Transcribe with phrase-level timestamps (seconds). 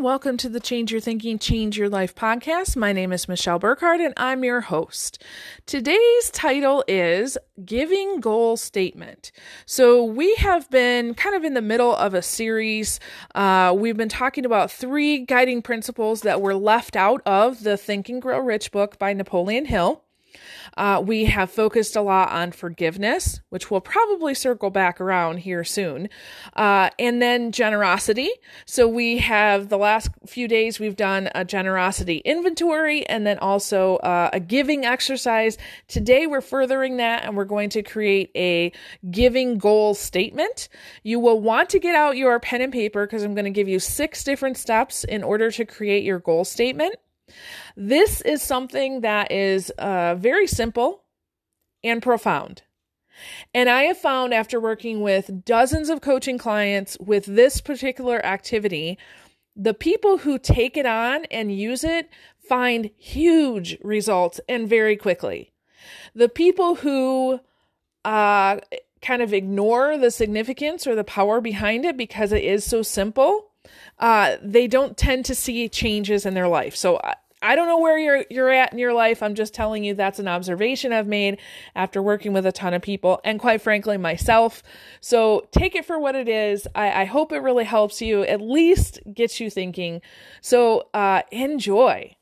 [0.00, 2.76] Welcome to the Change Your Thinking, Change Your Life podcast.
[2.76, 5.22] My name is Michelle Burkhardt and I'm your host.
[5.64, 9.32] Today's title is Giving Goal Statement.
[9.64, 13.00] So, we have been kind of in the middle of a series.
[13.34, 18.10] Uh, we've been talking about three guiding principles that were left out of the Think
[18.10, 20.02] and Grow Rich book by Napoleon Hill.
[20.76, 25.64] Uh, we have focused a lot on forgiveness, which we'll probably circle back around here
[25.64, 26.08] soon,
[26.54, 28.30] uh, and then generosity.
[28.66, 33.96] So we have the last few days we've done a generosity inventory and then also
[33.96, 35.58] uh, a giving exercise.
[35.88, 38.72] Today we're furthering that and we're going to create a
[39.10, 40.68] giving goal statement.
[41.02, 43.68] You will want to get out your pen and paper because I'm going to give
[43.68, 46.96] you six different steps in order to create your goal statement.
[47.76, 51.02] This is something that is uh, very simple
[51.82, 52.62] and profound.
[53.54, 58.98] And I have found after working with dozens of coaching clients with this particular activity,
[59.54, 65.52] the people who take it on and use it find huge results and very quickly.
[66.14, 67.40] The people who
[68.04, 68.60] uh,
[69.00, 73.50] kind of ignore the significance or the power behind it because it is so simple,
[73.98, 76.76] uh, they don't tend to see changes in their life.
[76.76, 79.22] So I I don't know where you're you're at in your life.
[79.22, 81.38] I'm just telling you that's an observation I've made
[81.74, 84.62] after working with a ton of people and quite frankly myself.
[85.00, 86.66] So take it for what it is.
[86.74, 90.00] I, I hope it really helps you, at least gets you thinking.
[90.40, 92.15] So uh, enjoy.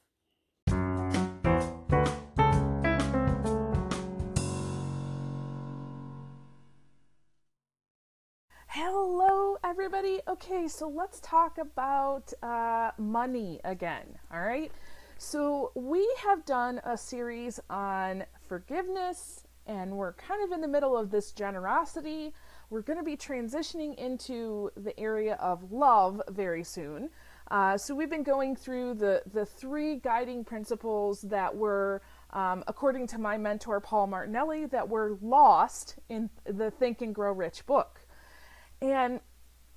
[9.65, 10.21] Everybody.
[10.29, 14.05] Okay, so let's talk about uh, money again.
[14.31, 14.71] All right.
[15.17, 20.95] So, we have done a series on forgiveness, and we're kind of in the middle
[20.99, 22.35] of this generosity.
[22.69, 27.09] We're going to be transitioning into the area of love very soon.
[27.51, 32.03] Uh, so, we've been going through the, the three guiding principles that were,
[32.35, 37.33] um, according to my mentor, Paul Martinelli, that were lost in the Think and Grow
[37.33, 38.01] Rich book.
[38.83, 39.21] And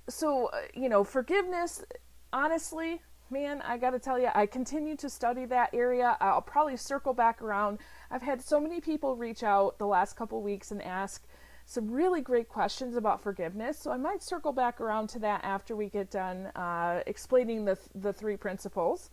[0.08, 1.84] so, uh, you know, forgiveness,
[2.32, 6.16] honestly, man, I got to tell you, I continue to study that area.
[6.20, 7.78] I'll probably circle back around.
[8.10, 11.24] I've had so many people reach out the last couple weeks and ask
[11.66, 13.78] some really great questions about forgiveness.
[13.78, 17.78] So I might circle back around to that after we get done uh, explaining the
[17.94, 19.10] the three principles.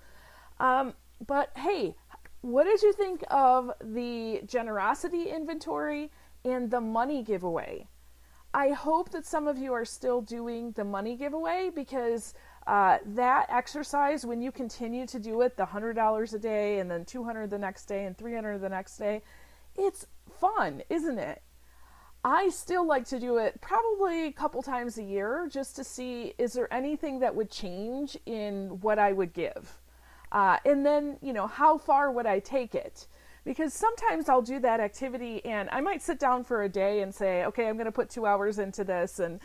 [0.61, 0.93] Um,
[1.27, 1.95] but hey,
[2.39, 6.11] what did you think of the generosity inventory
[6.45, 7.87] and the money giveaway?
[8.55, 12.33] I hope that some of you are still doing the money giveaway because
[12.65, 17.03] uh, that exercise, when you continue to do it, the $100 a day and then
[17.03, 19.21] 200 the next day and 300 the next day,
[19.77, 20.07] it's
[20.39, 21.41] fun, isn't it?
[22.23, 26.33] I still like to do it probably a couple times a year just to see
[26.37, 29.79] is there anything that would change in what I would give.
[30.31, 33.05] Uh, and then, you know, how far would I take it?
[33.45, 37.15] Because sometimes I'll do that activity and I might sit down for a day and
[37.15, 39.39] say, okay, I'm going to put two hours into this and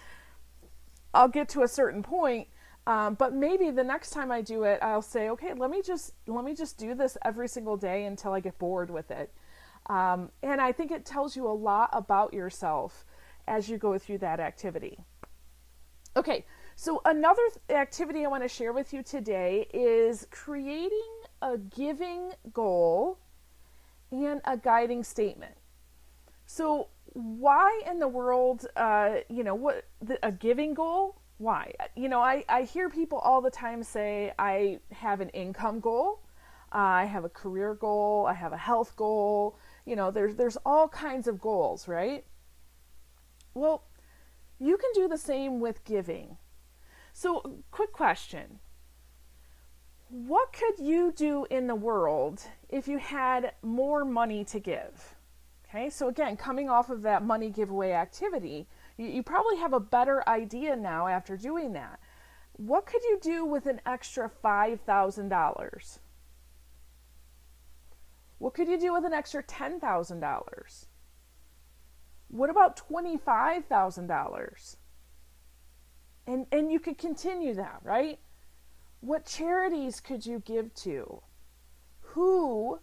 [1.14, 2.48] I'll get to a certain point
[2.86, 6.12] um, but maybe the next time I do it, I'll say, okay, let me just
[6.26, 9.32] let me just do this every single day until I get bored with it.
[9.86, 13.04] Um, and I think it tells you a lot about yourself
[13.46, 14.98] as you go through that activity.
[16.16, 21.12] Okay, so another th- activity I want to share with you today is creating
[21.42, 23.18] a giving goal
[24.10, 25.54] and a guiding statement.
[26.46, 31.20] So, why in the world, uh, you know, what the, a giving goal?
[31.40, 31.72] why?
[31.96, 36.20] You know, I, I hear people all the time say, I have an income goal,
[36.70, 39.58] uh, I have a career goal, I have a health goal.
[39.86, 42.26] You know, there's, there's all kinds of goals, right?
[43.54, 43.84] Well,
[44.58, 46.36] you can do the same with giving.
[47.14, 48.60] So, quick question
[50.10, 55.14] What could you do in the world if you had more money to give?
[55.68, 59.78] Okay, so again, coming off of that money giveaway activity, you, you probably have a
[59.78, 62.00] better idea now after doing that.
[62.54, 65.98] What could you do with an extra $5,000?
[68.38, 70.86] What could you do with an extra $10,000?
[72.28, 74.76] What about $25,000?
[76.26, 78.18] And and you could continue that, right?
[79.00, 81.22] What charities could you give to?
[82.00, 82.80] Who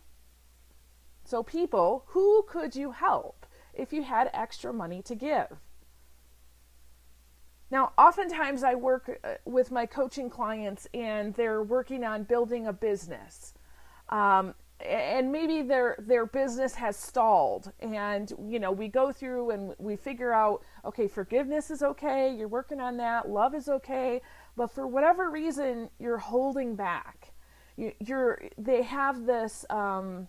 [1.27, 5.57] so people, who could you help if you had extra money to give?
[7.69, 12.71] Now, oftentimes I work uh, with my coaching clients and they're working on building a
[12.71, 13.53] business.
[14.07, 19.73] Um, and maybe their their business has stalled and you know we go through and
[19.79, 24.21] we figure out okay forgiveness is okay you're working on that love is okay
[24.57, 27.31] but for whatever reason, you're holding back.
[27.77, 30.27] You, are they have this um,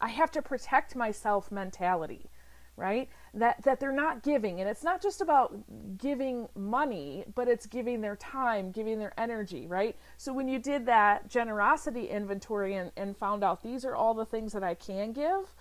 [0.00, 2.30] I have to protect myself mentality,
[2.76, 3.08] right?
[3.32, 5.56] That that they're not giving, and it's not just about
[5.96, 9.96] giving money, but it's giving their time, giving their energy, right?
[10.18, 14.26] So when you did that generosity inventory and, and found out these are all the
[14.26, 15.54] things that I can give,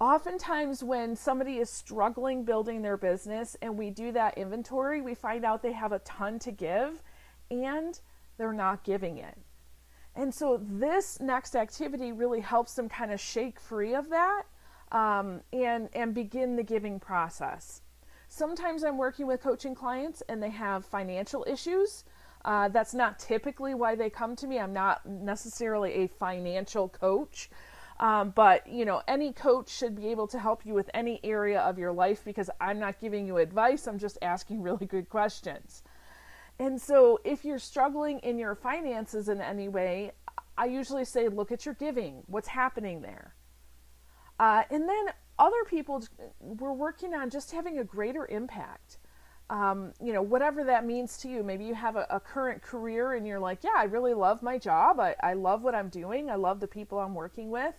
[0.00, 5.44] oftentimes when somebody is struggling building their business and we do that inventory, we find
[5.44, 7.02] out they have a ton to give
[7.50, 8.00] and
[8.36, 9.38] they're not giving it.
[10.16, 14.44] And so this next activity really helps them kind of shake free of that
[14.92, 17.82] um, and and begin the giving process.
[18.28, 22.04] Sometimes I'm working with coaching clients and they have financial issues.
[22.44, 24.58] Uh, that's not typically why they come to me.
[24.58, 27.48] I'm not necessarily a financial coach.
[28.00, 31.60] Um, but you know, any coach should be able to help you with any area
[31.60, 33.86] of your life because I'm not giving you advice.
[33.86, 35.82] I'm just asking really good questions.
[36.58, 40.12] And so, if you're struggling in your finances in any way,
[40.56, 42.22] I usually say, look at your giving.
[42.26, 43.34] What's happening there?
[44.38, 45.06] Uh, and then
[45.38, 46.04] other people,
[46.40, 48.98] we're working on just having a greater impact.
[49.50, 51.42] Um, you know, whatever that means to you.
[51.42, 54.56] Maybe you have a, a, current career and you're like, yeah, I really love my
[54.56, 54.98] job.
[54.98, 56.30] I, I love what I'm doing.
[56.30, 57.74] I love the people I'm working with.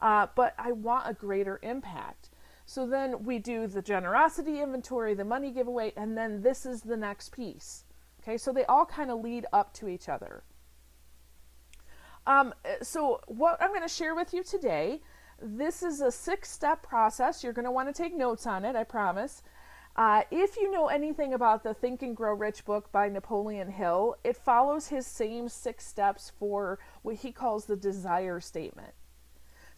[0.00, 2.30] Uh, but I want a greater impact.
[2.66, 6.96] So then we do the generosity inventory, the money giveaway, and then this is the
[6.96, 7.84] next piece.
[8.20, 10.42] Okay, so they all kind of lead up to each other.
[12.26, 12.52] Um,
[12.82, 15.00] so, what I'm going to share with you today,
[15.40, 17.42] this is a six step process.
[17.42, 19.42] You're going to want to take notes on it, I promise.
[19.96, 24.14] Uh, if you know anything about the Think and Grow Rich book by Napoleon Hill,
[24.22, 28.92] it follows his same six steps for what he calls the desire statement.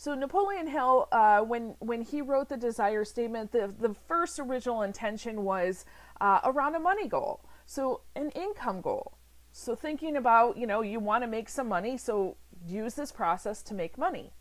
[0.01, 4.81] So Napoleon Hill, uh, when when he wrote the desire statement, the the first original
[4.81, 5.85] intention was
[6.23, 7.45] uh, around a money goal.
[7.67, 9.19] So, an income goal.
[9.53, 13.61] So, thinking about, you know, you want to make some money, so use this process
[13.65, 14.33] to make money.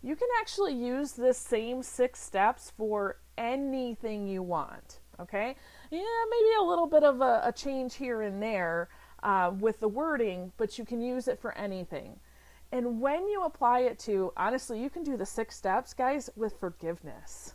[0.00, 5.00] You can actually use this same six steps for anything you want.
[5.18, 5.56] Okay?
[5.90, 8.90] Yeah, maybe a little bit of a, a change here and there
[9.24, 12.20] uh, with the wording, but you can use it for anything.
[12.70, 16.58] And when you apply it to, honestly, you can do the six steps, guys, with
[16.60, 17.54] forgiveness.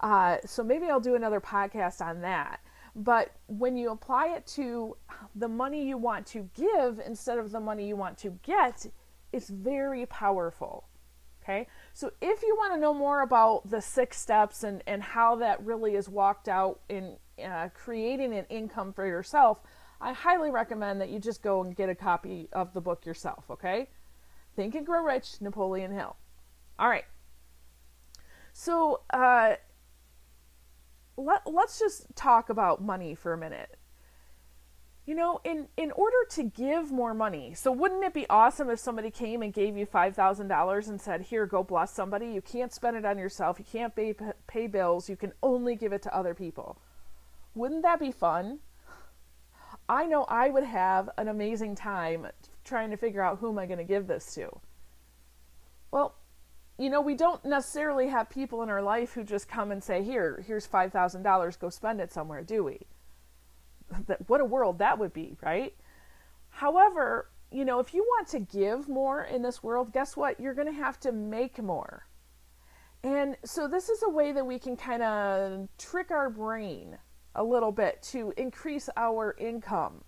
[0.00, 2.60] Uh, so maybe I'll do another podcast on that.
[2.94, 4.96] But when you apply it to
[5.34, 8.86] the money you want to give instead of the money you want to get,
[9.32, 10.88] it's very powerful.
[11.42, 15.34] Okay, so if you want to know more about the six steps and, and how
[15.36, 19.58] that really is walked out in uh, creating an income for yourself,
[20.00, 23.44] I highly recommend that you just go and get a copy of the book yourself.
[23.50, 23.88] Okay,
[24.54, 26.16] Think and Grow Rich, Napoleon Hill.
[26.78, 27.04] All right.
[28.52, 29.54] So, uh,
[31.16, 33.78] let, let's just talk about money for a minute.
[35.04, 38.78] You know, in, in order to give more money, so wouldn't it be awesome if
[38.78, 42.26] somebody came and gave you $5,000 and said, Here, go bless somebody?
[42.26, 43.58] You can't spend it on yourself.
[43.58, 44.14] You can't pay,
[44.46, 45.08] pay bills.
[45.08, 46.78] You can only give it to other people.
[47.54, 48.60] Wouldn't that be fun?
[49.88, 52.28] I know I would have an amazing time
[52.64, 54.50] trying to figure out who am I going to give this to.
[55.90, 56.14] Well,
[56.78, 60.02] you know, we don't necessarily have people in our life who just come and say,
[60.02, 61.56] "Here, here's five thousand dollars.
[61.56, 62.80] Go spend it somewhere," do we?
[64.06, 65.74] That what a world that would be, right?
[66.48, 70.40] However, you know, if you want to give more in this world, guess what?
[70.40, 72.06] You're going to have to make more.
[73.04, 76.96] And so, this is a way that we can kind of trick our brain
[77.34, 80.04] a little bit to increase our income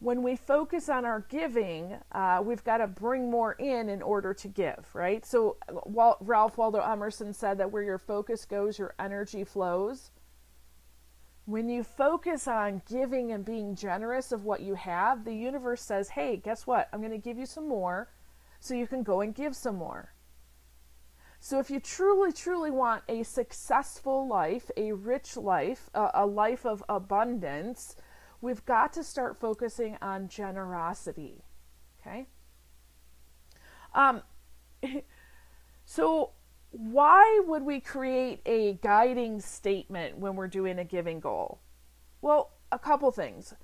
[0.00, 4.32] when we focus on our giving, uh, we've got to bring more in in order
[4.32, 5.24] to give, right?
[5.26, 10.10] So, Walt, Ralph Waldo Emerson said that where your focus goes, your energy flows.
[11.44, 16.08] When you focus on giving and being generous of what you have, the universe says,
[16.08, 16.88] hey, guess what?
[16.92, 18.08] I'm going to give you some more
[18.58, 20.14] so you can go and give some more.
[21.40, 26.64] So, if you truly, truly want a successful life, a rich life, a, a life
[26.64, 27.96] of abundance,
[28.40, 31.44] We've got to start focusing on generosity.
[32.00, 32.26] Okay?
[33.94, 34.22] Um,
[35.84, 36.30] so,
[36.70, 41.60] why would we create a guiding statement when we're doing a giving goal?
[42.22, 43.54] Well, a couple things.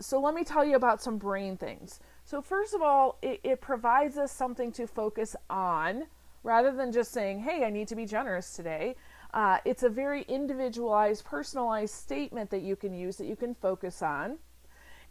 [0.00, 2.00] So, let me tell you about some brain things.
[2.24, 6.06] So, first of all, it, it provides us something to focus on
[6.42, 8.96] rather than just saying, hey, I need to be generous today.
[9.34, 14.02] Uh, it's a very individualized, personalized statement that you can use that you can focus
[14.02, 14.38] on.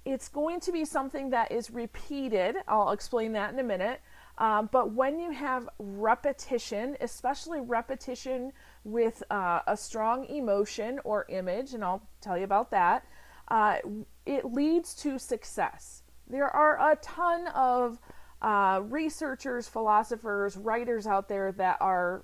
[0.05, 2.55] It's going to be something that is repeated.
[2.67, 4.01] I'll explain that in a minute.
[4.38, 11.74] Um, but when you have repetition, especially repetition with uh, a strong emotion or image,
[11.74, 13.05] and I'll tell you about that,
[13.50, 13.77] uh,
[14.25, 16.03] it leads to success.
[16.29, 18.00] There are a ton of
[18.41, 22.24] uh, researchers, philosophers, writers out there that are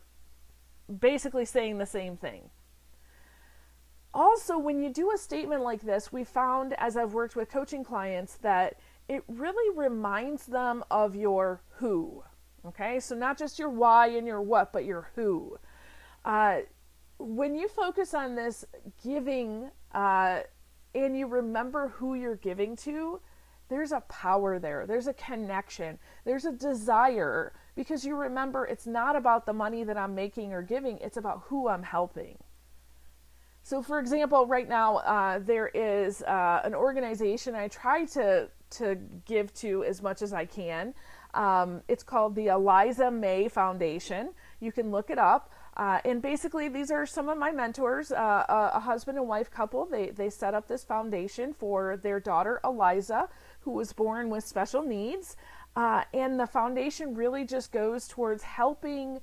[0.99, 2.49] basically saying the same thing.
[4.13, 7.83] Also, when you do a statement like this, we found as I've worked with coaching
[7.83, 12.23] clients that it really reminds them of your who.
[12.65, 15.57] Okay, so not just your why and your what, but your who.
[16.23, 16.59] Uh,
[17.17, 18.63] when you focus on this
[19.03, 20.41] giving uh,
[20.95, 23.19] and you remember who you're giving to,
[23.73, 24.85] there's a power there.
[24.85, 25.97] There's a connection.
[26.25, 30.61] There's a desire because you remember it's not about the money that I'm making or
[30.61, 32.37] giving, it's about who I'm helping.
[33.63, 38.95] So, for example, right now uh, there is uh, an organization I try to to
[39.25, 40.93] give to as much as I can.
[41.33, 44.29] Um, it's called the Eliza May Foundation.
[44.59, 45.51] You can look it up.
[45.75, 49.49] Uh, and basically, these are some of my mentors, uh, a, a, husband and wife
[49.49, 49.85] couple.
[49.85, 53.27] They, they set up this foundation for their daughter, Eliza,
[53.63, 55.35] who was born with special needs.
[55.75, 59.19] Uh, and the foundation really just goes towards helping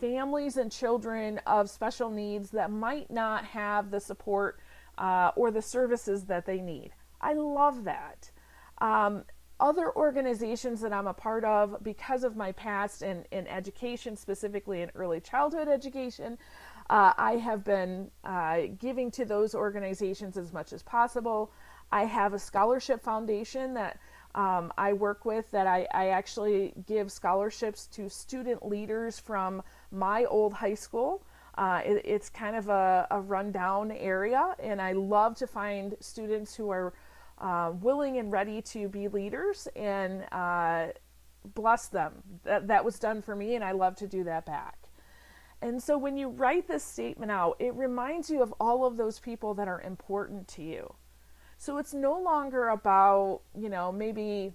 [0.00, 4.60] families and children of special needs that might not have the support
[4.98, 6.90] uh, or the services that they need.
[7.20, 8.30] I love that.
[8.78, 9.24] Um,
[9.58, 14.82] other organizations that I'm a part of because of my past in, in education, specifically
[14.82, 16.36] in early childhood education.
[16.90, 21.52] Uh, I have been uh, giving to those organizations as much as possible.
[21.92, 23.98] I have a scholarship foundation that
[24.34, 30.24] um, I work with that I, I actually give scholarships to student leaders from my
[30.24, 31.24] old high school.
[31.56, 36.54] Uh, it, it's kind of a, a rundown area, and I love to find students
[36.54, 36.92] who are
[37.38, 40.88] uh, willing and ready to be leaders and uh,
[41.54, 42.12] bless them.
[42.44, 44.76] That, that was done for me, and I love to do that back.
[45.62, 49.18] And so when you write this statement out, it reminds you of all of those
[49.18, 50.94] people that are important to you.
[51.58, 54.52] So it's no longer about, you know, maybe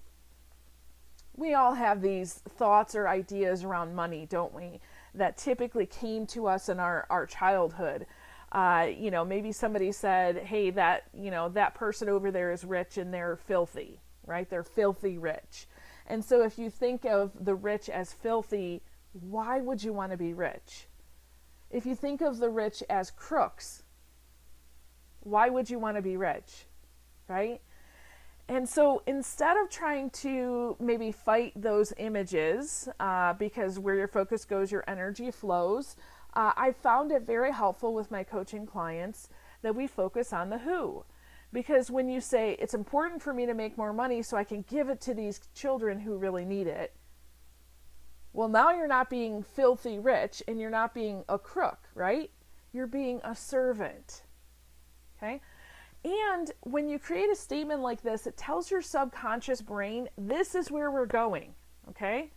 [1.36, 4.80] we all have these thoughts or ideas around money, don't we?
[5.16, 8.06] That typically came to us in our, our childhood
[8.52, 12.66] uh, you know, maybe somebody said, "Hey, that you know that person over there is
[12.66, 14.50] rich and they're filthy, right?
[14.50, 15.68] They're filthy rich."
[16.08, 20.18] And so, if you think of the rich as filthy, why would you want to
[20.18, 20.88] be rich?
[21.70, 23.84] If you think of the rich as crooks,
[25.22, 26.66] why would you want to be rich,
[27.32, 27.62] right?
[28.48, 34.44] And so instead of trying to maybe fight those images, uh, because where your focus
[34.44, 35.96] goes, your energy flows,
[36.34, 39.30] uh, I found it very helpful with my coaching clients
[39.62, 41.06] that we focus on the who.
[41.54, 44.64] Because when you say it's important for me to make more money so I can
[44.70, 46.94] give it to these children who really need it,
[48.34, 52.32] well, now you're not being filthy rich and you're not being a crook, right?
[52.74, 54.24] You're being a servant.
[55.18, 55.42] Okay?
[56.04, 60.72] And when you create a statement like this, it tells your subconscious brain, this is
[60.72, 61.54] where we're going.
[61.90, 62.32] Okay?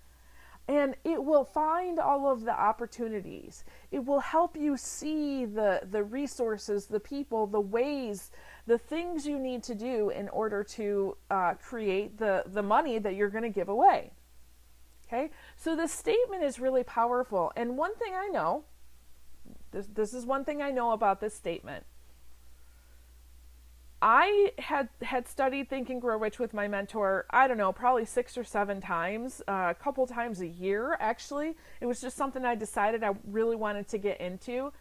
[0.67, 6.03] and it will find all of the opportunities it will help you see the the
[6.03, 8.31] resources the people the ways
[8.67, 13.15] the things you need to do in order to uh, create the the money that
[13.15, 14.11] you're going to give away
[15.07, 18.65] okay so the statement is really powerful and one thing i know
[19.71, 21.85] this, this is one thing i know about this statement
[24.03, 27.27] I had had studied Think and Grow Rich with my mentor.
[27.31, 30.97] I don't know, probably six or seven times, uh, a couple times a year.
[31.01, 34.73] Actually, it was just something I decided I really wanted to get into.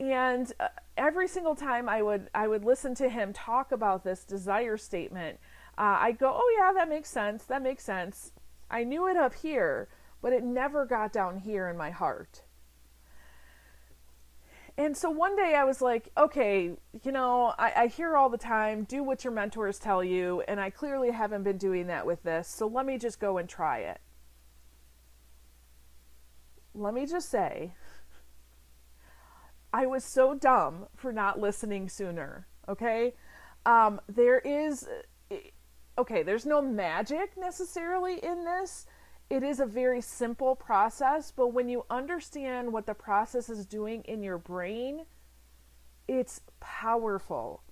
[0.00, 4.24] And uh, every single time I would I would listen to him talk about this
[4.24, 5.38] desire statement,
[5.76, 7.44] uh, I go, "Oh yeah, that makes sense.
[7.44, 8.32] That makes sense."
[8.70, 9.88] I knew it up here,
[10.22, 12.42] but it never got down here in my heart.
[14.78, 16.70] And so one day I was like, okay,
[17.02, 20.60] you know, I, I, hear all the time, do what your mentors tell you, and
[20.60, 23.78] I clearly haven't been doing that with this, so let me just go and try
[23.80, 24.00] it.
[26.74, 27.74] Let me just say,
[29.72, 33.14] I was so dumb for not listening sooner, okay?
[33.66, 34.86] Um, there is,
[35.98, 38.86] okay, there's no magic necessarily in this
[39.30, 44.02] it is a very simple process, but when you understand what the process is doing
[44.04, 45.04] in your brain,
[46.06, 47.62] it's powerful.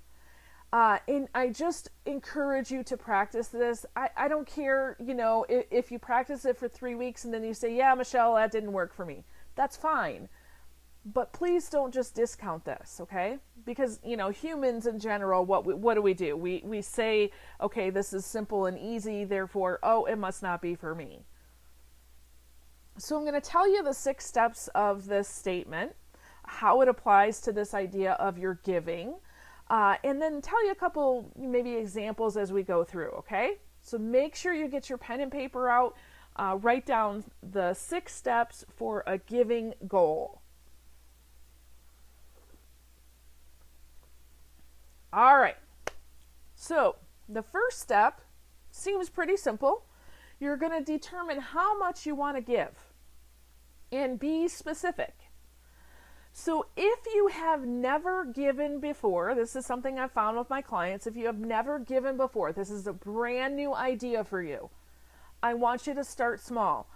[0.73, 3.87] Uh, and I just encourage you to practice this.
[3.95, 7.33] I, I don't care, you know, if, if you practice it for three weeks and
[7.33, 9.25] then you say, yeah, Michelle, that didn't work for me.
[9.55, 10.29] That's fine.
[11.07, 13.39] But please don't just discount this, okay?
[13.65, 16.37] Because, you know, humans in general, what, we, what do we do?
[16.37, 20.75] We, we say, okay, this is simple and easy, therefore, oh, it must not be
[20.75, 21.25] for me.
[22.99, 25.95] So I'm going to tell you the six steps of this statement,
[26.45, 29.17] how it applies to this idea of your giving.
[29.69, 33.59] uh, and then tell you a couple maybe examples as we go through, okay?
[33.83, 35.97] So make sure you get your pen and paper out.
[36.37, 40.43] Uh, write down the six steps for a giving goal.
[45.13, 45.57] All right.
[46.55, 46.97] So
[47.29, 48.21] the first step
[48.71, 49.87] seems pretty simple.
[50.39, 52.86] You're going to determine how much you want to give
[53.93, 55.15] and be specific.
[56.39, 61.07] So, if you have never given before, this is something I've found with my clients.
[61.07, 64.69] If you have never given before, this is a brand new idea for you.
[65.43, 66.91] I want you to start small.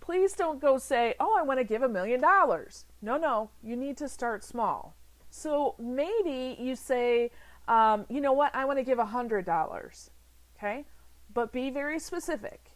[0.00, 2.86] Please don't go say, Oh, I want to give a million dollars.
[3.02, 4.96] No, no, you need to start small.
[5.28, 7.32] So, maybe you say,
[7.68, 8.54] um, You know what?
[8.54, 10.10] I want to give a hundred dollars.
[10.56, 10.86] Okay?
[11.34, 12.70] But be very specific.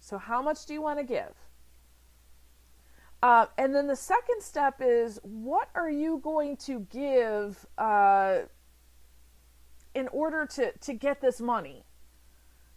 [0.00, 1.43] So, how much do you want to give?
[3.24, 8.40] Uh, and then the second step is what are you going to give uh,
[9.94, 11.86] in order to, to get this money?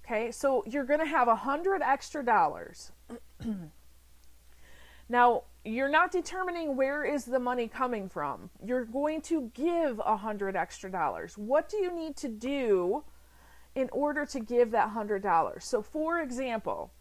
[0.06, 2.94] Okay, so you're going to have a hundred extra dollars.
[5.10, 8.50] now, you're not determining where is the money coming from.
[8.64, 11.38] You're going to give a hundred extra dollars.
[11.38, 13.04] What do you need to do
[13.76, 15.66] in order to give that hundred dollars?
[15.66, 16.94] So, for example,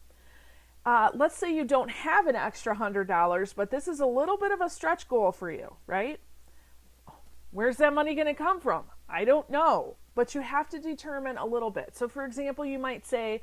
[0.86, 4.36] uh, let's say you don't have an extra hundred dollars, but this is a little
[4.36, 6.20] bit of a stretch goal for you, right?
[7.50, 8.84] Where's that money going to come from?
[9.08, 11.96] I don't know, but you have to determine a little bit.
[11.96, 13.40] So, for example, you might say,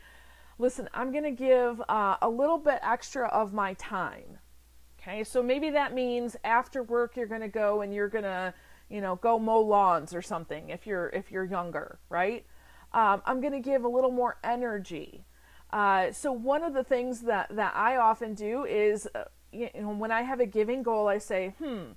[0.58, 4.40] listen, I'm going to give uh, a little bit extra of my time.
[4.98, 8.54] Okay, so maybe that means after work you're going to go and you're going to,
[8.90, 12.46] you know, go mow lawns or something if you're if you're younger, right?
[12.94, 15.26] Um, I'm going to give a little more energy.
[15.74, 19.90] Uh, so one of the things that that I often do is, uh, you know,
[19.90, 21.94] when I have a giving goal, I say, hmm,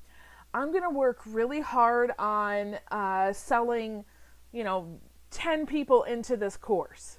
[0.55, 4.07] I'm going to work really hard on uh, selling,
[4.51, 4.99] you know,
[5.31, 7.19] ten people into this course.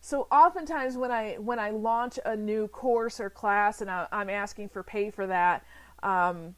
[0.00, 4.28] So oftentimes when I when I launch a new course or class and I, am
[4.28, 5.64] asking for pay for that,
[6.02, 6.56] um,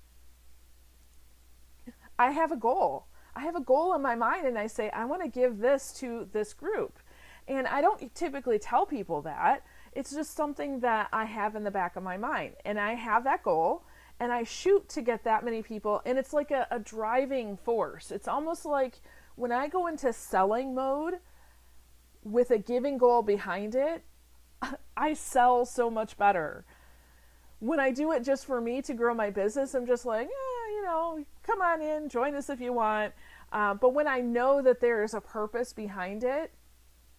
[2.18, 3.04] I have a goal.
[3.36, 5.92] I have a goal in my mind, and I say I want to give this
[5.98, 6.98] to this group.
[7.46, 9.64] And I don't typically tell people that.
[9.92, 12.54] It's just something that I have in the back of my mind.
[12.64, 13.84] And I have that goal
[14.20, 16.00] and I shoot to get that many people.
[16.06, 18.10] And it's like a, a driving force.
[18.10, 19.00] It's almost like
[19.36, 21.14] when I go into selling mode
[22.22, 24.02] with a giving goal behind it,
[24.96, 26.64] I sell so much better.
[27.58, 30.70] When I do it just for me to grow my business, I'm just like, eh,
[30.74, 33.12] you know, come on in, join us if you want.
[33.52, 36.52] Uh, but when I know that there is a purpose behind it,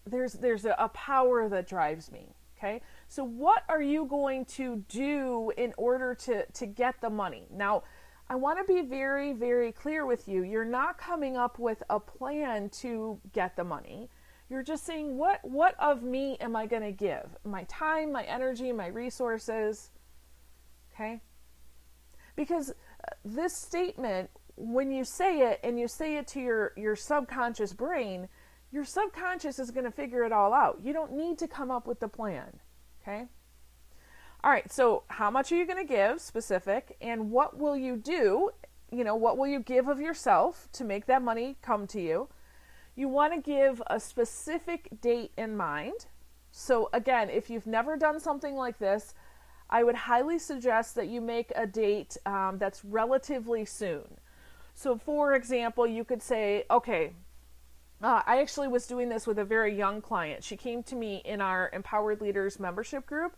[0.06, 2.82] there's there's a, a power that drives me okay?
[3.08, 7.48] So what are you going to do in order to to get the money?
[7.52, 7.84] Now
[8.28, 10.44] i want to be very very clear with you.
[10.44, 14.10] You're not coming up with a plan to get the money.
[14.50, 17.36] You're just saying what what of me am i going to give?
[17.44, 19.92] My time my energy my resources
[20.94, 21.22] okay?
[22.36, 26.96] Because uh, this statement when you say it and you say it to your your
[26.96, 28.30] subconscious brain
[28.76, 30.80] your subconscious is going to figure it all out.
[30.84, 32.60] You don't need to come up with the plan.
[33.02, 33.24] Okay?
[34.44, 37.96] All right, so how much are you going to give specific and what will you
[37.96, 38.50] do?
[38.92, 42.28] You know, what will you give of yourself to make that money come to you?
[42.98, 46.08] You want to give a specific date in mind.
[46.52, 49.14] So, again, if you've never done something like this,
[49.70, 54.20] I would highly suggest that you make a date um, that's relatively soon.
[54.74, 57.14] So, for example, you could say, okay,
[58.02, 60.44] uh, I actually was doing this with a very young client.
[60.44, 63.36] She came to me in our Empowered Leaders membership group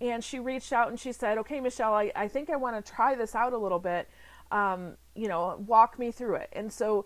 [0.00, 2.92] and she reached out and she said, Okay, Michelle, I, I think I want to
[2.92, 4.08] try this out a little bit.
[4.50, 6.48] Um, you know, walk me through it.
[6.52, 7.04] And so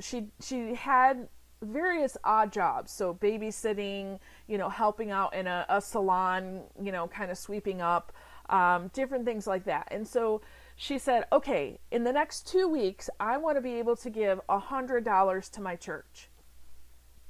[0.00, 1.28] she she had
[1.62, 7.08] various odd jobs so babysitting you know helping out in a, a salon you know
[7.08, 8.12] kind of sweeping up
[8.50, 10.42] um, different things like that and so
[10.76, 14.40] she said okay in the next two weeks i want to be able to give
[14.48, 16.28] a hundred dollars to my church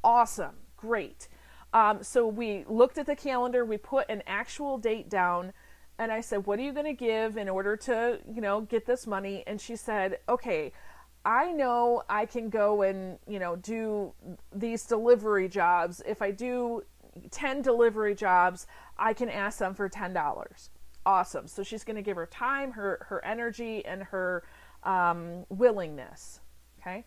[0.05, 1.29] awesome, great.
[1.73, 5.53] Um, so we looked at the calendar, we put an actual date down,
[5.99, 8.87] and I said, "What are you going to give in order to, you know, get
[8.87, 10.73] this money?" And she said, "Okay,
[11.25, 14.13] I know I can go and, you know, do
[14.53, 16.03] these delivery jobs.
[16.07, 16.83] If I do
[17.31, 18.67] 10 delivery jobs,
[18.99, 20.71] I can ask them for $10."
[21.07, 21.49] Awesome.
[21.49, 24.45] So she's going to give her time, her her energy, and her
[24.85, 26.41] um, willingness.
[26.81, 27.05] Okay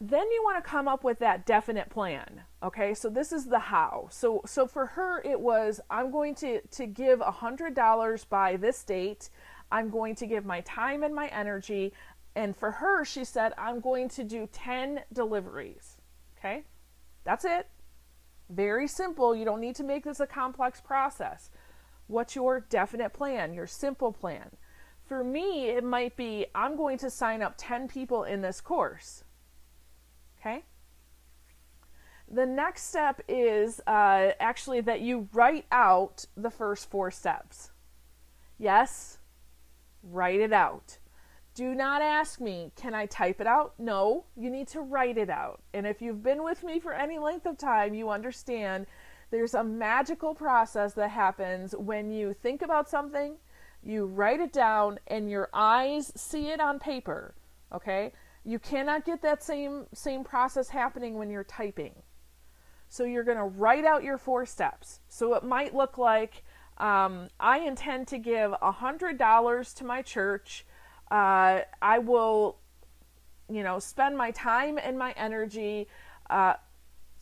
[0.00, 3.58] then you want to come up with that definite plan okay so this is the
[3.58, 8.24] how so so for her it was i'm going to to give a hundred dollars
[8.24, 9.28] by this date
[9.70, 11.92] i'm going to give my time and my energy
[12.36, 15.96] And for her, she said, I'm going to do 10 deliveries.
[16.38, 16.64] Okay?
[17.24, 17.68] That's it.
[18.48, 19.34] Very simple.
[19.34, 21.50] You don't need to make this a complex process.
[22.06, 24.50] What's your definite plan, your simple plan?
[25.04, 29.24] For me, it might be I'm going to sign up 10 people in this course.
[30.40, 30.64] Okay?
[32.32, 37.72] The next step is uh, actually that you write out the first four steps.
[38.58, 39.18] Yes,
[40.02, 40.98] write it out.
[41.54, 43.74] Do not ask me, can I type it out?
[43.78, 45.60] No, you need to write it out.
[45.74, 48.86] And if you've been with me for any length of time, you understand
[49.30, 53.34] there's a magical process that happens when you think about something,
[53.82, 57.34] you write it down, and your eyes see it on paper.
[57.72, 58.12] Okay?
[58.44, 61.94] You cannot get that same same process happening when you're typing.
[62.88, 65.00] So you're going to write out your four steps.
[65.08, 66.42] So it might look like
[66.78, 70.66] um, I intend to give a hundred dollars to my church.
[71.10, 72.58] Uh, I will,
[73.48, 75.88] you know, spend my time and my energy.
[76.28, 76.54] Uh,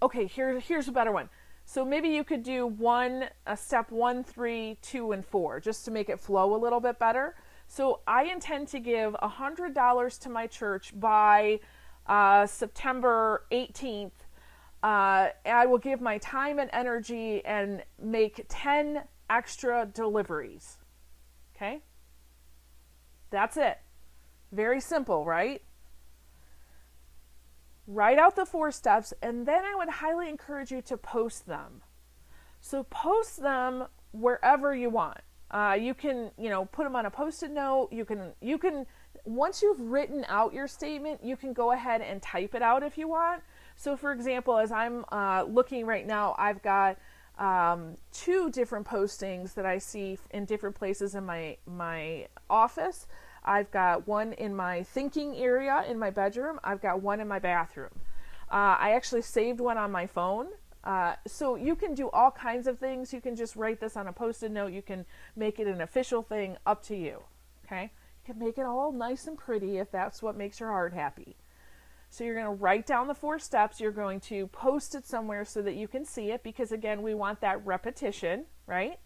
[0.00, 1.28] okay, here, here's a better one.
[1.64, 5.90] So maybe you could do one, uh, step one, three, two, and four, just to
[5.90, 7.35] make it flow a little bit better.
[7.68, 11.61] So I intend to give $100 to my church by
[12.07, 14.11] uh, September 18th.
[14.83, 20.78] Uh, I will give my time and energy and make 10 extra deliveries.
[21.54, 21.83] Okay?
[23.31, 23.78] That's it.
[24.50, 25.62] Very simple, right?
[27.88, 31.83] write out the four steps, and then I would highly encourage you to post them.
[32.61, 35.20] So post them wherever you want.
[35.50, 37.88] Uh, you can, you know, put them on a post-it note.
[37.90, 38.87] You can, you can.
[39.24, 42.98] Once you've written out your statement, you can go ahead and type it out if
[42.98, 43.42] you want.
[43.76, 46.98] So, for example, as I'm uh, looking right now, I've got
[47.38, 53.06] um, two different postings that I see in different places in my my office.
[53.44, 56.61] I've got one in my thinking area in my bedroom.
[56.64, 57.90] I've got one in my bathroom.
[58.50, 60.48] Uh, I actually saved one on my phone.
[60.88, 63.12] Uh, so you can do all kinds of things.
[63.12, 64.72] You can just write this on a post-it note.
[64.72, 65.05] You can
[65.37, 66.57] make it an official thing.
[66.64, 67.22] Up to you.
[67.66, 67.83] Okay.
[67.83, 71.37] You can make it all nice and pretty if that's what makes your heart happy.
[72.09, 73.81] So you're going to write down the four steps.
[73.81, 77.12] You're going to post it somewhere so that you can see it because again, we
[77.12, 78.98] want that repetition, right?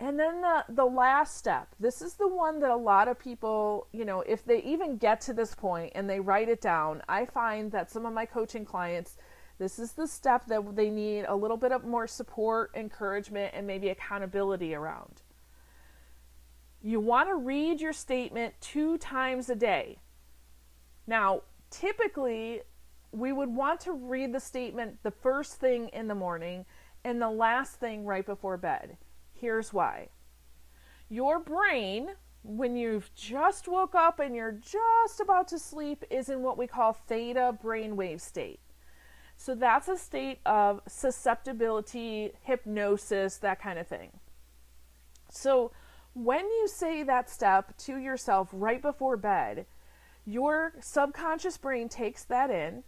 [0.00, 3.86] And then the, the last step, this is the one that a lot of people,
[3.92, 7.24] you know, if they even get to this point and they write it down, I
[7.24, 9.16] find that some of my coaching clients,
[9.58, 13.66] this is the step that they need a little bit of more support, encouragement, and
[13.66, 15.22] maybe accountability around.
[16.82, 19.98] You want to read your statement two times a day.
[21.06, 22.62] Now, typically,
[23.12, 26.66] we would want to read the statement the first thing in the morning
[27.02, 28.98] and the last thing right before bed
[29.38, 30.08] Here's why.
[31.08, 32.08] Your brain,
[32.42, 36.66] when you've just woke up and you're just about to sleep, is in what we
[36.66, 38.60] call theta brainwave state.
[39.36, 44.10] So that's a state of susceptibility, hypnosis, that kind of thing.
[45.30, 45.72] So
[46.14, 49.66] when you say that step to yourself right before bed,
[50.24, 52.82] your subconscious brain takes that in.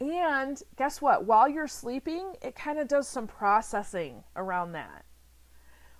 [0.00, 1.24] And guess what?
[1.24, 5.04] While you're sleeping, it kind of does some processing around that.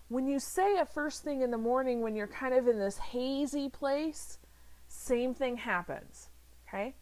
[0.09, 2.99] When you say it first thing in the morning when you're kind of in this
[2.99, 4.39] hazy place,
[4.87, 6.29] same thing happens.
[6.69, 6.95] Okay?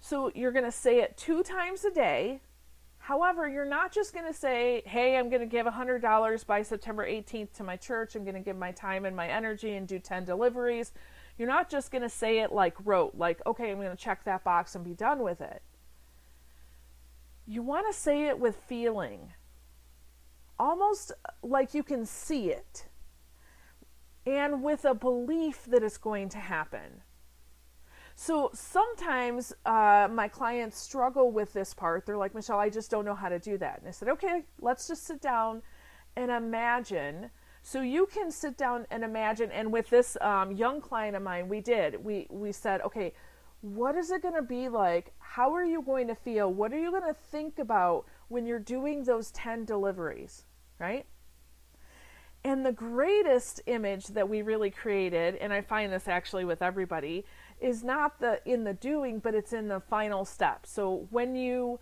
[0.00, 2.40] So you're going to say it two times a day.
[2.98, 7.06] However, you're not just going to say, hey, I'm going to give $100 by September
[7.06, 8.14] 18th to my church.
[8.14, 10.92] I'm going to give my time and my energy and do 10 deliveries.
[11.38, 14.24] You're not just going to say it like rote, like, okay, I'm going to check
[14.24, 15.62] that box and be done with it.
[17.46, 19.32] You want to say it with feeling
[20.58, 22.86] almost uh, like you can see it
[24.26, 27.02] and with a belief that it's going to happen.
[28.20, 32.04] So sometimes uh, my clients struggle with this part.
[32.04, 33.78] They're like, Michelle, I just don't know how to do that.
[33.78, 35.62] And I said, okay, let's just sit down
[36.16, 37.30] and imagine.
[37.62, 39.52] So you can sit down and imagine.
[39.52, 42.04] And with this um, young client of mine, we did.
[42.04, 43.12] We we said, okay,
[43.60, 45.12] what is it going to be like?
[45.20, 46.52] How are you going to feel?
[46.52, 50.44] What are you going to think about when you're doing those ten deliveries?
[50.78, 51.06] right?
[52.44, 57.24] And the greatest image that we really created, and I find this actually with everybody,
[57.60, 60.66] is not the in the doing, but it's in the final step.
[60.66, 61.80] So when you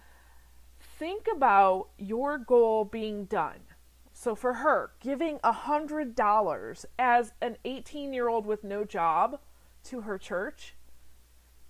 [0.80, 3.60] think about your goal being done,
[4.12, 9.40] so for her, giving a hundred dollars as an 18 year old with no job
[9.84, 10.74] to her church,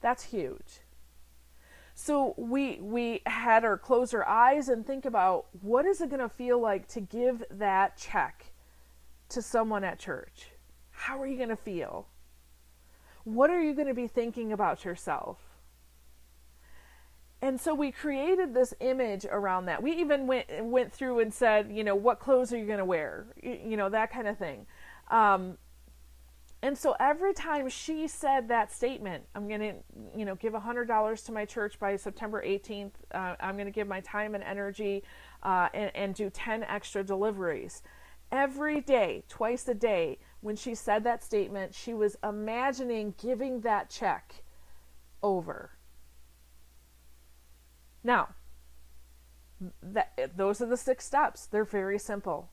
[0.01, 0.81] that's huge.
[1.95, 6.21] So we we had her close her eyes and think about what is it going
[6.21, 8.53] to feel like to give that check
[9.31, 10.51] to someone at church?
[10.91, 12.07] How are you going to feel?
[13.27, 15.39] What are you going to be thinking about yourself?
[17.43, 19.83] And so we created this image around that.
[19.83, 22.85] We even went went through and said, you know, what clothes are you going to
[22.85, 23.27] wear?
[23.43, 24.67] You know, that kind of thing.
[25.11, 25.59] Um,
[26.63, 29.75] and so every time she said that statement, I'm going to,
[30.17, 32.93] you know, give $100 to my church by September 18th.
[33.13, 35.03] Uh, I'm going to give my time and energy
[35.43, 37.83] uh, and, and do 10 extra deliveries.
[38.33, 43.91] Every day, twice a day, when she said that statement, she was imagining giving that
[43.91, 44.45] check
[45.21, 45.73] over.
[48.05, 48.29] Now,
[49.83, 51.47] that, those are the six steps.
[51.47, 52.51] They're very simple.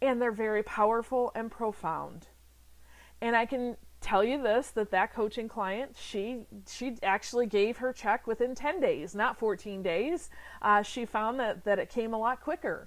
[0.00, 2.28] And they're very powerful and profound.
[3.20, 7.92] And I can tell you this that that coaching client she she actually gave her
[7.92, 10.30] check within 10 days not 14 days
[10.62, 12.86] uh, she found that that it came a lot quicker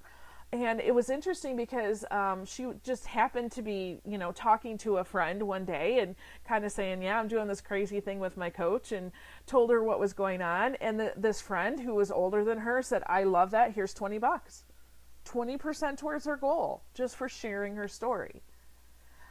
[0.53, 4.97] and it was interesting because um, she just happened to be you know talking to
[4.97, 8.35] a friend one day and kind of saying yeah i'm doing this crazy thing with
[8.35, 9.11] my coach and
[9.45, 10.75] told her what was going on.
[10.75, 13.73] And the, this friend who was older than her said i love that.
[13.73, 14.65] Here's 20 bucks.
[15.25, 18.41] 20% towards her goal just for sharing her story.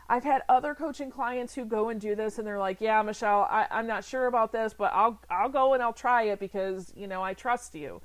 [0.09, 3.47] I've had other coaching clients who go and do this and they're like, "Yeah, Michelle,
[3.49, 6.93] I, am not sure about this, but I'll I'll go and I'll try it because
[6.97, 8.01] you know I trust you."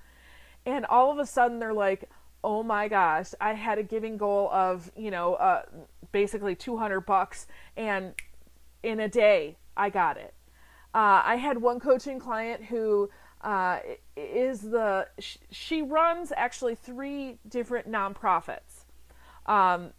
[0.67, 2.09] And all of a sudden they're like,
[2.45, 5.63] "Oh my gosh, I had a giving goal of you know uh,
[6.11, 8.13] basically 200 bucks, and
[8.83, 10.35] in a day I got it."
[10.93, 13.09] Uh, I had one coaching client who
[13.41, 13.79] uh,
[14.15, 15.07] is the
[15.51, 18.85] she runs actually three different nonprofits.
[19.45, 19.93] Um,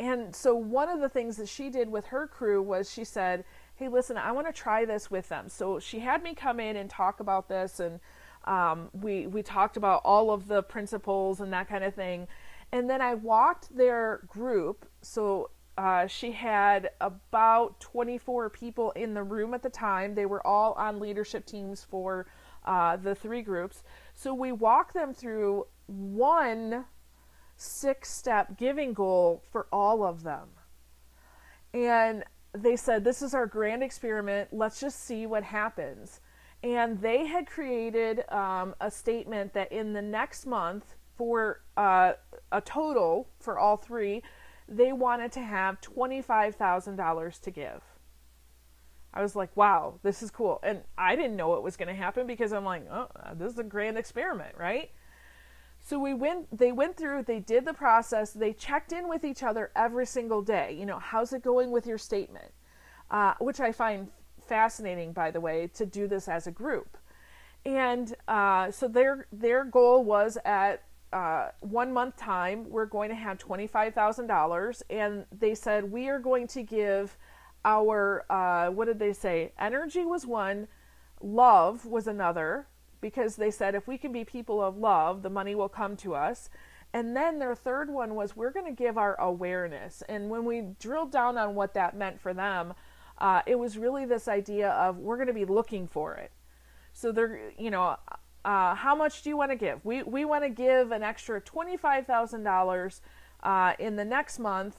[0.00, 3.44] and so one of the things that she did with her crew was she said,
[3.76, 6.76] "Hey, listen, I want to try this with them." So she had me come in
[6.76, 8.00] and talk about this, and
[8.44, 12.28] um, we we talked about all of the principles and that kind of thing.
[12.72, 14.88] And then I walked their group.
[15.00, 20.14] So uh, she had about 24 people in the room at the time.
[20.14, 22.26] They were all on leadership teams for
[22.64, 23.82] uh, the three groups.
[24.14, 26.84] So we walked them through one
[27.56, 30.48] six step giving goal for all of them.
[31.74, 34.48] And they said, This is our grand experiment.
[34.52, 36.20] Let's just see what happens.
[36.62, 42.12] And they had created um, a statement that in the next month, for uh,
[42.52, 44.22] a total for all three,
[44.68, 47.82] they wanted to have $25,000 to give.
[49.12, 50.60] I was like, wow, this is cool.
[50.62, 53.58] And I didn't know it was going to happen because I'm like, oh, this is
[53.58, 54.90] a grand experiment, right?
[55.80, 59.42] So we went they went through, they did the process, they checked in with each
[59.42, 60.76] other every single day.
[60.78, 62.52] You know, how's it going with your statement?
[63.10, 64.08] Uh, which I find
[64.48, 66.96] fascinating, by the way, to do this as a group.
[67.64, 70.82] And uh, so their their goal was at
[71.12, 75.92] uh, one month time, we're going to have twenty five thousand dollars, and they said
[75.92, 77.16] we are going to give
[77.64, 79.52] our uh, what did they say?
[79.58, 80.68] Energy was one,
[81.20, 82.66] love was another,
[83.00, 86.14] because they said if we can be people of love, the money will come to
[86.14, 86.48] us.
[86.92, 90.02] And then their third one was we're going to give our awareness.
[90.08, 92.72] And when we drilled down on what that meant for them,
[93.18, 96.30] uh, it was really this idea of we're going to be looking for it.
[96.92, 97.96] So they're, you know,
[98.44, 99.84] uh, how much do you want to give?
[99.84, 103.02] We we want to give an extra twenty five thousand uh, dollars
[103.78, 104.76] in the next month.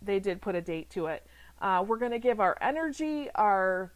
[0.00, 1.26] They did put a date to it.
[1.60, 3.92] Uh, we're going to give our energy, our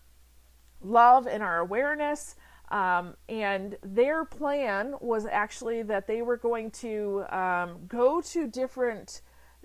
[0.81, 2.37] love, and our awareness.
[2.70, 9.20] Um, and their plan was actually that they were going to um, go to different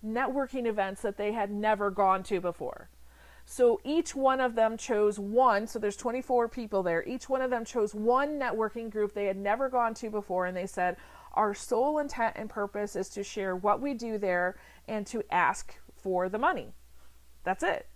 [0.06, 2.90] networking events that they had never gone to before.
[3.50, 7.02] So each one of them chose one, so there's 24 people there.
[7.08, 10.56] Each one of them chose one networking group they had never gone to before, and
[10.56, 10.98] they said,
[11.32, 15.74] Our sole intent and purpose is to share what we do there and to ask
[15.96, 16.74] for the money.
[17.46, 17.88] That's it.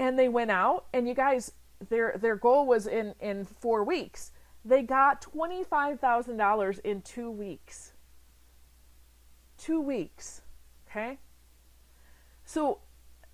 [0.00, 1.52] And they went out, and you guys,
[1.88, 4.32] their their goal was in in four weeks.
[4.64, 7.92] They got twenty five thousand dollars in two weeks.
[9.58, 10.42] Two weeks,
[10.90, 11.20] okay.
[12.44, 12.80] So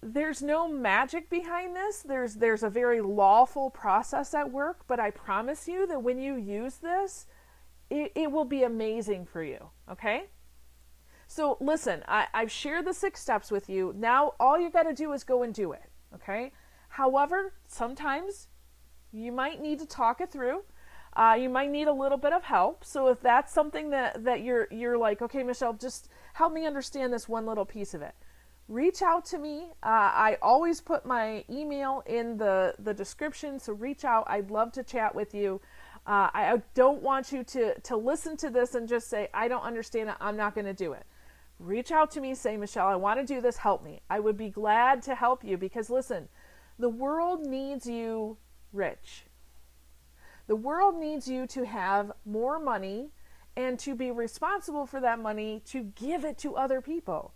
[0.02, 2.02] there's no magic behind this.
[2.02, 6.36] There's there's a very lawful process at work, but I promise you that when you
[6.36, 7.26] use this,
[7.88, 9.70] it, it will be amazing for you.
[9.90, 10.24] Okay.
[11.28, 13.94] So listen, I, I've shared the six steps with you.
[13.96, 15.90] Now all you got to do is go and do it.
[16.14, 16.52] Okay.
[16.88, 18.48] However, sometimes
[19.12, 20.62] you might need to talk it through.
[21.14, 22.84] Uh, you might need a little bit of help.
[22.84, 27.12] So if that's something that, that you're you're like, okay, Michelle, just help me understand
[27.12, 28.14] this one little piece of it.
[28.72, 29.72] Reach out to me.
[29.82, 34.24] Uh, I always put my email in the the description, so reach out.
[34.28, 35.60] I'd love to chat with you.
[36.06, 39.62] Uh, I don't want you to to listen to this and just say, I don't
[39.62, 40.16] understand it.
[40.20, 41.04] I'm not going to do it
[41.58, 44.02] reach out to me, say, Michelle, I want to do this, help me.
[44.10, 46.28] I would be glad to help you because listen,
[46.78, 48.38] The world needs you
[48.72, 49.26] rich.
[50.48, 53.10] The world needs you to have more money
[53.56, 57.34] and to be responsible for that money to give it to other people.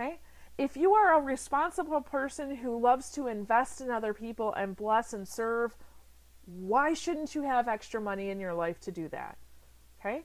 [0.00, 0.18] Okay?
[0.58, 5.12] If you are a responsible person who loves to invest in other people and bless
[5.12, 5.76] and serve,
[6.46, 9.38] why shouldn't you have extra money in your life to do that?
[10.00, 10.22] Okay?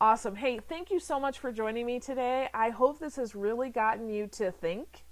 [0.00, 0.36] Awesome.
[0.36, 2.48] Hey, thank you so much for joining me today.
[2.52, 5.04] I hope this has really gotten you to think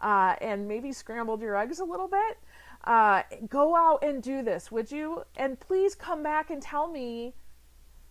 [0.00, 2.38] uh, and maybe scrambled your eggs a little bit.
[2.84, 5.24] Uh, go out and do this, would you?
[5.36, 7.34] And please come back and tell me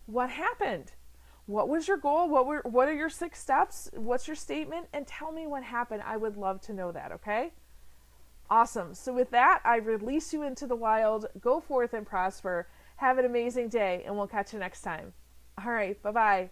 [0.06, 0.92] what happened.
[1.50, 2.28] What was your goal?
[2.28, 3.90] What were what are your six steps?
[3.94, 4.86] What's your statement?
[4.92, 6.00] And tell me what happened.
[6.06, 7.52] I would love to know that, okay?
[8.48, 8.94] Awesome.
[8.94, 11.26] So with that, I release you into the wild.
[11.40, 12.68] Go forth and prosper.
[12.96, 15.12] Have an amazing day, and we'll catch you next time.
[15.58, 16.50] All right, bye bye.